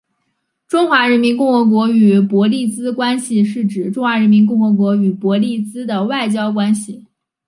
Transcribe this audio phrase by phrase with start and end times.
[0.67, 7.05] 中华人民共和国与伯利兹关系是指中华人民共和国与伯利兹的外交关系。